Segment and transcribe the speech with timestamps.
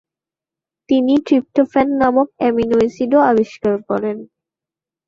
[0.89, 4.17] তিনি ট্রিপ্টোফ্যান নামক এমিনো এসিডও আবিষ্কার করেন।